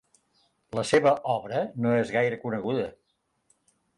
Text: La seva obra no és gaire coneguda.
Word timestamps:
La 0.77 0.85
seva 0.91 1.11
obra 1.33 1.61
no 1.85 1.93
és 1.99 2.13
gaire 2.17 2.39
coneguda. 2.47 2.87